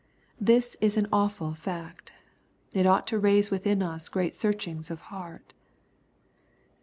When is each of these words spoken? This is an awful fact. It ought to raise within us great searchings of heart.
This 0.39 0.75
is 0.81 0.97
an 0.97 1.05
awful 1.13 1.53
fact. 1.53 2.11
It 2.73 2.87
ought 2.87 3.05
to 3.05 3.19
raise 3.19 3.51
within 3.51 3.83
us 3.83 4.09
great 4.09 4.35
searchings 4.35 4.89
of 4.89 4.99
heart. 5.13 5.53